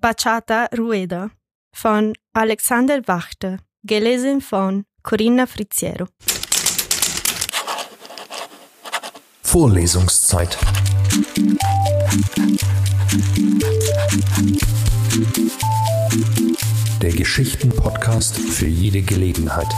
[0.00, 1.30] Bachata Rueda
[1.74, 6.06] von Alexander Wachter, gelesen von Corinna Friziero.
[9.42, 10.56] Vorlesungszeit.
[17.02, 19.68] Der Geschichten-Podcast für jede Gelegenheit.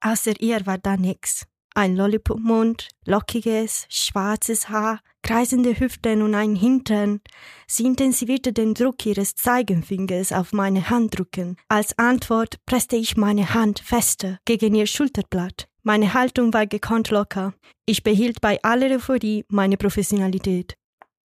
[0.00, 1.46] Außer ihr war da nix.
[1.74, 7.20] Ein Lollipopmund, lockiges, schwarzes Haar, kreisende Hüften und ein Hintern.
[7.66, 11.56] Sie intensivierte den Druck ihres Zeigenfingers auf meine Hand drücken.
[11.68, 15.68] Als Antwort presste ich meine Hand fester gegen ihr Schulterblatt.
[15.82, 17.54] Meine Haltung war gekonnt locker.
[17.86, 20.76] Ich behielt bei aller Euphorie meine Professionalität.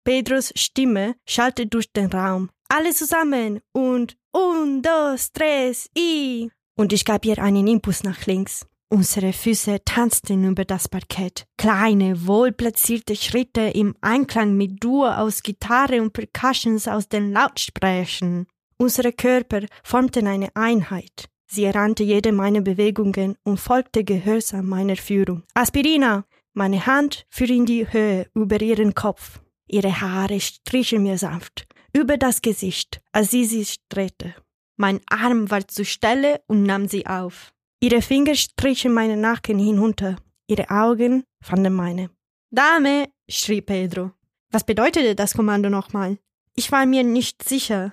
[0.04, 2.50] Pedros Stimme schallte durch den Raum.
[2.68, 6.50] Alle zusammen und un, dos, tres, y.
[6.76, 8.66] Und ich gab ihr einen Impuls nach links.
[8.88, 11.44] Unsere Füße tanzten über das Parkett.
[11.58, 18.46] Kleine, wohlplatzierte Schritte im Einklang mit Dur aus Gitarre und Percussions aus den Lautsprechern.
[18.78, 21.28] Unsere Körper formten eine Einheit.
[21.48, 25.42] Sie errannte jede meiner Bewegungen und folgte gehorsam meiner Führung.
[25.54, 26.24] Aspirina!
[26.54, 29.40] Meine Hand fuhr in die Höhe über ihren Kopf.
[29.68, 34.34] Ihre Haare strichen mir sanft über das Gesicht, als sie sich drehte.
[34.76, 37.52] Mein Arm war zur Stelle und nahm sie auf.
[37.80, 40.16] Ihre Finger strichen meinen Nacken hinunter.
[40.46, 42.10] Ihre Augen fanden meine.
[42.50, 44.12] Dame, schrie Pedro.
[44.50, 46.18] Was bedeutete das Kommando nochmal?
[46.54, 47.92] Ich war mir nicht sicher.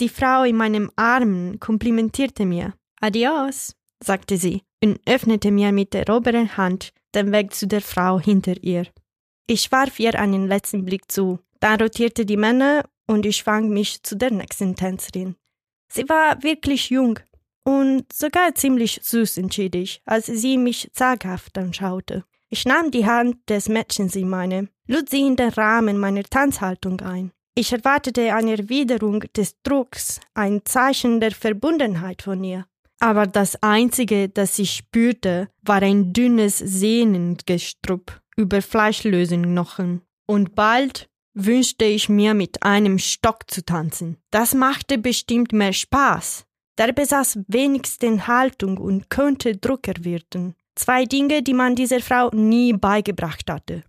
[0.00, 2.74] Die Frau in meinem Arm komplimentierte mir.
[3.00, 8.20] Adios, sagte sie und öffnete mir mit der oberen Hand den Weg zu der Frau
[8.20, 8.86] hinter ihr.
[9.48, 11.40] Ich warf ihr einen letzten Blick zu.
[11.60, 15.36] Dann rotierte die Männer und ich schwang mich zu der nächsten Tänzerin.
[15.90, 17.18] Sie war wirklich jung,
[17.66, 22.24] und sogar ziemlich süß entschied ich, als sie mich zaghaft anschaute.
[22.48, 27.00] Ich nahm die Hand des Mädchens in meine, lud sie in den Rahmen meiner Tanzhaltung
[27.00, 27.32] ein.
[27.56, 32.66] Ich erwartete eine Erwiderung des Drucks, ein Zeichen der Verbundenheit von ihr.
[33.00, 40.02] Aber das Einzige, das ich spürte, war ein dünnes Sehnengestrupp über fleischlösen Knochen.
[40.26, 44.18] Und bald wünschte ich mir mit einem Stock zu tanzen.
[44.30, 46.46] Das machte bestimmt mehr Spaß.
[46.78, 50.54] Der besaß wenigstens Haltung und könnte Drucker werden.
[50.74, 53.82] Zwei Dinge, die man dieser Frau nie beigebracht hatte.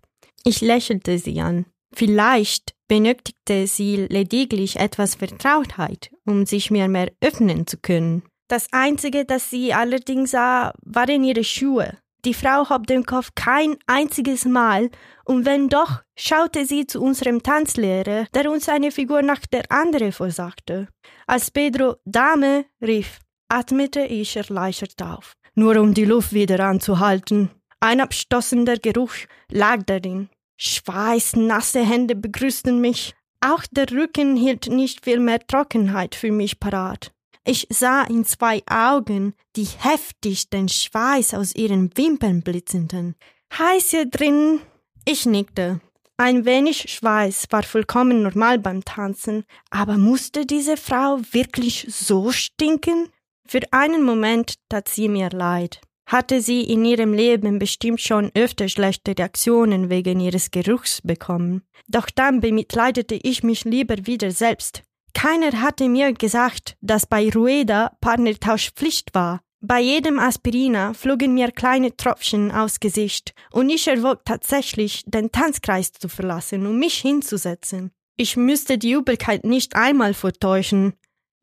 [0.44, 1.66] Ich lächelte sie an.
[1.94, 8.22] Vielleicht benötigte sie lediglich etwas Vertrautheit, um sich mir mehr öffnen zu können.
[8.48, 11.98] Das Einzige, das sie allerdings sah, waren ihre Schuhe.
[12.24, 14.90] Die Frau hob den Kopf kein einziges Mal,
[15.24, 20.12] und wenn doch, schaute sie zu unserem Tanzlehrer, der uns eine Figur nach der anderen
[20.12, 20.88] vorsagte.
[21.26, 27.50] Als Pedro Dame rief, atmete ich erleichtert auf, nur um die Luft wieder anzuhalten.
[27.80, 29.14] Ein abstoßender Geruch
[29.50, 30.28] lag darin.
[30.56, 33.14] Schweißnasse Hände begrüßten mich.
[33.40, 37.12] Auch der Rücken hielt nicht viel mehr Trockenheit für mich parat.
[37.50, 43.14] Ich sah in zwei Augen, die heftig den Schweiß aus ihren Wimpern blitzenden.
[43.56, 44.60] Heiß hier drin?
[45.06, 45.80] Ich nickte.
[46.18, 53.08] Ein wenig Schweiß war vollkommen normal beim Tanzen, aber musste diese Frau wirklich so stinken?
[53.46, 55.80] Für einen Moment tat sie mir leid.
[56.04, 61.62] Hatte sie in ihrem Leben bestimmt schon öfter schlechte Reaktionen wegen ihres Geruchs bekommen.
[61.86, 64.82] Doch dann bemitleidete ich mich lieber wieder selbst.
[65.14, 69.40] Keiner hatte mir gesagt, dass bei Rueda Partnertausch Pflicht war.
[69.60, 75.92] Bei jedem Aspirina flogen mir kleine Tropfen aufs Gesicht und ich erwog tatsächlich, den Tanzkreis
[75.92, 77.90] zu verlassen und mich hinzusetzen.
[78.16, 80.94] Ich müsste die Übelkeit nicht einmal vortäuschen.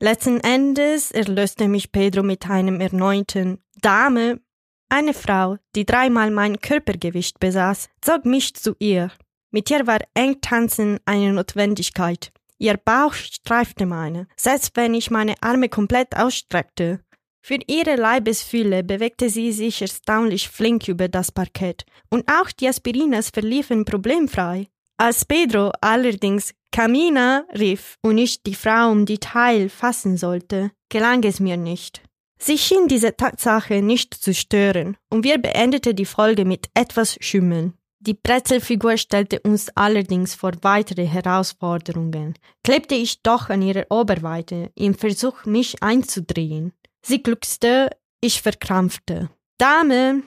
[0.01, 4.39] Letzten Endes erlöste mich Pedro mit einem erneuten Dame.
[4.87, 9.11] Eine Frau, die dreimal mein Körpergewicht besaß, zog mich zu ihr.
[9.51, 12.31] Mit ihr war eng tanzen eine Notwendigkeit.
[12.57, 17.01] Ihr Bauch streifte meine, selbst wenn ich meine Arme komplett ausstreckte.
[17.41, 23.29] Für ihre Leibesfülle bewegte sie sich erstaunlich flink über das Parkett, und auch die Aspirinas
[23.29, 24.67] verliefen problemfrei.
[24.97, 31.23] Als Pedro allerdings Camina rief und ich die Frau um die Teil fassen sollte, gelang
[31.23, 32.01] es mir nicht.
[32.39, 37.73] Sie schien diese Tatsache nicht zu stören, und wir beendeten die Folge mit etwas Schümmeln.
[38.05, 42.35] Die Brezelfigur stellte uns allerdings vor weitere Herausforderungen.
[42.63, 46.71] Klebte ich doch an ihrer Oberweite im Versuch, mich einzudrehen.
[47.01, 47.89] Sie gluckste,
[48.21, 49.29] ich verkrampfte.
[49.57, 50.21] Dame,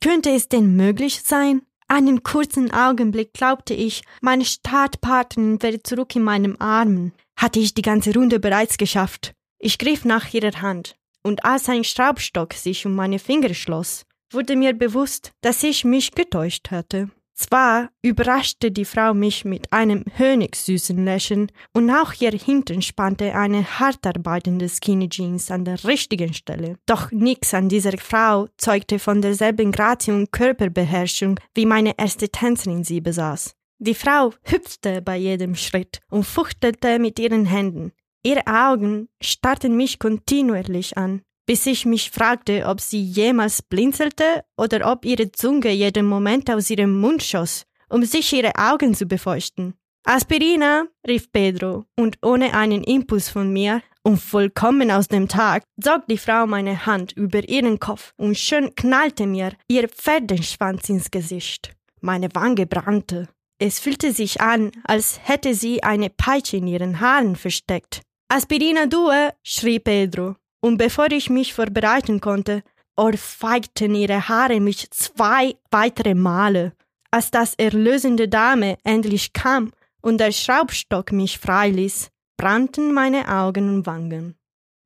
[0.00, 1.62] könnte es denn möglich sein?
[1.88, 7.12] Einen kurzen Augenblick glaubte ich, meine Startpartnerin wäre zurück in meinem Armen.
[7.36, 9.34] Hatte ich die ganze Runde bereits geschafft.
[9.58, 14.56] Ich griff nach ihrer Hand, und als ein Schraubstock sich um meine Finger schloss, wurde
[14.56, 17.10] mir bewusst, dass ich mich getäuscht hatte.
[17.36, 23.78] Zwar überraschte die Frau mich mit einem honigsüßen Lächeln und auch hier hinten spannte eine
[23.78, 26.78] hart arbeitende Skinny Jeans an der richtigen Stelle.
[26.86, 32.84] Doch nix an dieser Frau zeugte von derselben Grazie und Körperbeherrschung, wie meine erste Tänzerin
[32.84, 33.54] sie besaß.
[33.78, 37.92] Die Frau hüpfte bei jedem Schritt und fuchtelte mit ihren Händen.
[38.22, 44.90] Ihre Augen starrten mich kontinuierlich an bis ich mich fragte, ob sie jemals blinzelte oder
[44.90, 49.74] ob ihre Zunge jeden Moment aus ihrem Mund schoss, um sich ihre Augen zu befeuchten.
[50.04, 56.06] Aspirina, rief Pedro, und ohne einen Impuls von mir und vollkommen aus dem Tag, zog
[56.06, 61.72] die Frau meine Hand über ihren Kopf und schön knallte mir ihr Pferdenschwanz ins Gesicht.
[62.00, 63.28] Meine Wange brannte.
[63.58, 68.02] Es fühlte sich an, als hätte sie eine Peitsche in ihren Haaren versteckt.
[68.28, 72.62] Aspirina due, schrie Pedro, und bevor ich mich vorbereiten konnte,
[72.96, 76.72] ohrfeigten ihre Haare mich zwei weitere Male.
[77.10, 79.72] Als das erlösende Dame endlich kam
[80.02, 84.36] und der Schraubstock mich freiließ, brannten meine Augen und Wangen.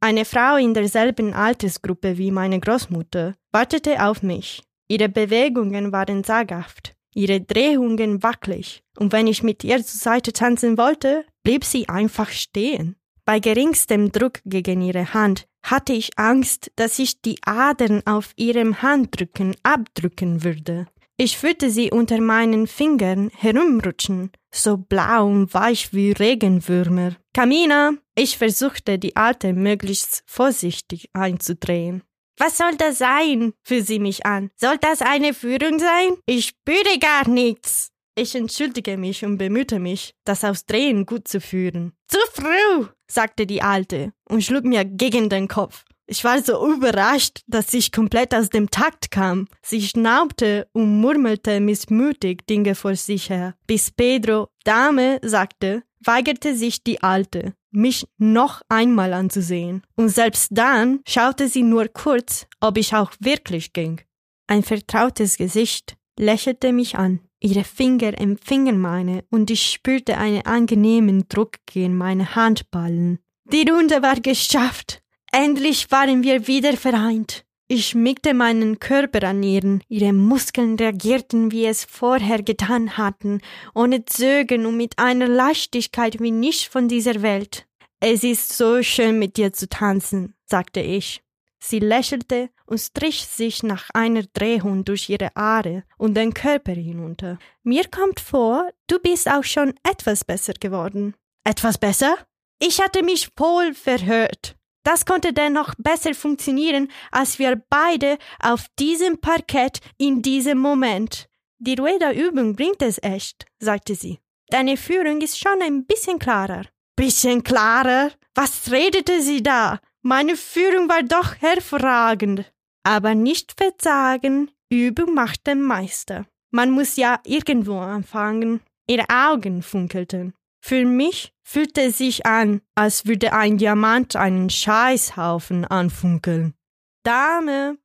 [0.00, 4.62] Eine Frau in derselben Altersgruppe wie meine Großmutter wartete auf mich.
[4.88, 10.78] Ihre Bewegungen waren zaghaft, ihre Drehungen wackelig, und wenn ich mit ihr zur Seite tanzen
[10.78, 12.96] wollte, blieb sie einfach stehen.
[13.25, 18.83] Bei geringstem Druck gegen ihre Hand hatte ich Angst, dass ich die Adern auf ihrem
[18.83, 20.87] Handrücken abdrücken würde.
[21.17, 27.17] Ich fühlte sie unter meinen Fingern herumrutschen, so blau und weich wie Regenwürmer.
[27.35, 27.93] Kamina!
[28.15, 32.03] Ich versuchte, die Alte möglichst vorsichtig einzudrehen.
[32.39, 33.53] Was soll das sein?
[33.63, 34.51] fuhr sie mich an.
[34.56, 36.17] Soll das eine Führung sein?
[36.25, 37.91] Ich spüre gar nichts.
[38.20, 41.94] Ich entschuldige mich und bemühte mich, das Ausdrehen gut zu führen.
[42.06, 45.87] Zu früh, sagte die Alte und schlug mir gegen den Kopf.
[46.06, 49.49] Ich war so überrascht, dass ich komplett aus dem Takt kam.
[49.62, 53.55] Sie schnaubte und murmelte missmütig Dinge vor sich her.
[53.67, 59.82] Bis Pedro Dame sagte, weigerte sich die Alte, mich noch einmal anzusehen.
[59.96, 64.02] Und selbst dann schaute sie nur kurz, ob ich auch wirklich ging.
[64.46, 67.20] Ein vertrautes Gesicht lächelte mich an.
[67.41, 73.19] Ihre Finger empfingen meine und ich spürte einen angenehmen Druck gegen meine Handballen.
[73.51, 75.03] Die Runde war geschafft.
[75.33, 77.45] Endlich waren wir wieder vereint.
[77.67, 83.41] Ich schmiegte meinen Körper an ihren, ihre Muskeln reagierten, wie es vorher getan hatten,
[83.75, 87.67] ohne Zögern und mit einer Leichtigkeit wie nicht von dieser Welt.
[88.01, 91.23] Es ist so schön mit dir zu tanzen, sagte ich.
[91.62, 97.39] Sie lächelte und strich sich nach einer Drehung durch ihre Haare und den Körper hinunter.
[97.62, 101.15] Mir kommt vor, du bist auch schon etwas besser geworden.
[101.45, 102.17] Etwas besser?
[102.59, 104.57] Ich hatte mich wohl verhört.
[104.83, 111.29] Das konnte dennoch besser funktionieren, als wir beide auf diesem Parkett in diesem Moment.
[111.59, 114.19] Die Rueda-Übung bringt es echt, sagte sie.
[114.49, 116.65] Deine Führung ist schon ein bisschen klarer.
[116.97, 118.11] Bisschen klarer?
[118.35, 119.81] Was redete sie da?
[120.02, 122.50] Meine Führung war doch hervorragend.
[122.82, 126.26] Aber nicht verzagen, Übung macht den Meister.
[126.50, 128.61] Man muss ja irgendwo anfangen.
[128.87, 130.32] Ihre Augen funkelten.
[130.62, 136.55] Für mich fühlte es sich an, als würde ein Diamant einen Scheißhaufen anfunkeln.
[137.03, 137.76] Dame.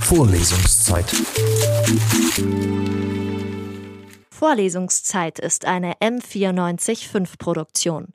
[0.00, 1.06] Vorlesungszeit.
[4.30, 8.14] Vorlesungszeit ist eine M945 Produktion.